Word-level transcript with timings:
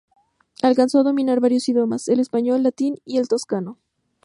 Alcanzó 0.63 0.97
a 0.97 1.03
dominar 1.03 1.39
varios 1.41 1.69
idiomas: 1.69 2.07
el 2.07 2.19
español, 2.19 2.63
latín 2.63 2.95
y 3.05 3.19
el 3.19 3.27
toscano. 3.27 3.77